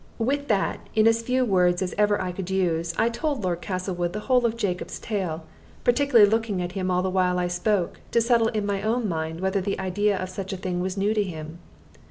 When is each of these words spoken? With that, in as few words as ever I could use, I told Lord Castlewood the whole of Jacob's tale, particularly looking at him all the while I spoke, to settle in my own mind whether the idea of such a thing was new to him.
With 0.17 0.47
that, 0.47 0.79
in 0.95 1.07
as 1.07 1.21
few 1.21 1.45
words 1.45 1.79
as 1.83 1.93
ever 1.95 2.19
I 2.19 2.31
could 2.31 2.49
use, 2.49 2.91
I 2.97 3.07
told 3.07 3.43
Lord 3.43 3.61
Castlewood 3.61 4.13
the 4.13 4.21
whole 4.21 4.47
of 4.47 4.57
Jacob's 4.57 4.97
tale, 4.97 5.45
particularly 5.83 6.25
looking 6.27 6.59
at 6.59 6.71
him 6.71 6.89
all 6.89 7.03
the 7.03 7.09
while 7.11 7.37
I 7.37 7.47
spoke, 7.47 7.99
to 8.09 8.19
settle 8.19 8.47
in 8.47 8.65
my 8.65 8.81
own 8.81 9.07
mind 9.07 9.41
whether 9.41 9.61
the 9.61 9.77
idea 9.77 10.17
of 10.17 10.29
such 10.29 10.51
a 10.53 10.57
thing 10.57 10.79
was 10.79 10.97
new 10.97 11.13
to 11.13 11.21
him. 11.21 11.59